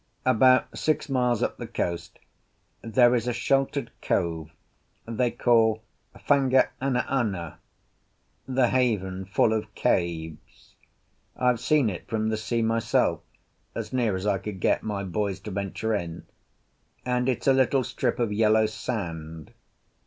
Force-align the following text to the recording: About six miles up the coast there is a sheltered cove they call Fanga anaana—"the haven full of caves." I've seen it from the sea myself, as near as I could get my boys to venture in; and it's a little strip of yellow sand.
About 0.25 0.75
six 0.79 1.09
miles 1.09 1.43
up 1.43 1.57
the 1.57 1.67
coast 1.67 2.17
there 2.81 3.13
is 3.13 3.27
a 3.27 3.33
sheltered 3.33 3.91
cove 4.01 4.49
they 5.07 5.29
call 5.29 5.83
Fanga 6.19 6.69
anaana—"the 6.81 8.67
haven 8.69 9.25
full 9.25 9.53
of 9.53 9.75
caves." 9.75 10.73
I've 11.37 11.59
seen 11.59 11.87
it 11.87 12.07
from 12.07 12.29
the 12.29 12.37
sea 12.37 12.63
myself, 12.63 13.21
as 13.75 13.93
near 13.93 14.15
as 14.15 14.25
I 14.25 14.39
could 14.39 14.59
get 14.59 14.81
my 14.81 15.03
boys 15.03 15.39
to 15.41 15.51
venture 15.51 15.93
in; 15.93 16.25
and 17.05 17.29
it's 17.29 17.45
a 17.45 17.53
little 17.53 17.83
strip 17.83 18.17
of 18.17 18.33
yellow 18.33 18.65
sand. 18.65 19.53